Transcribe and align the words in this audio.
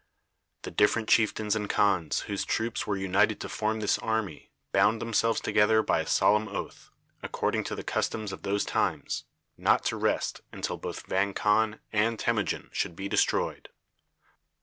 The 0.63 0.71
different 0.71 1.09
chieftains 1.09 1.55
and 1.55 1.69
khans 1.69 2.21
whose 2.21 2.43
troops 2.43 2.87
were 2.87 2.97
united 2.97 3.39
to 3.41 3.47
form 3.47 3.81
this 3.81 3.99
army 3.99 4.49
bound 4.71 4.99
themselves 4.99 5.39
together 5.39 5.83
by 5.83 5.99
a 5.99 6.07
solemn 6.07 6.47
oath, 6.47 6.89
according 7.21 7.65
to 7.65 7.75
the 7.75 7.83
customs 7.83 8.31
of 8.33 8.41
those 8.41 8.65
times, 8.65 9.25
not 9.57 9.85
to 9.85 9.97
rest 9.97 10.41
until 10.51 10.77
both 10.77 11.05
Vang 11.05 11.35
Khan 11.35 11.81
and 11.93 12.17
Temujin 12.17 12.71
should 12.73 12.95
be 12.95 13.07
destroyed. 13.07 13.69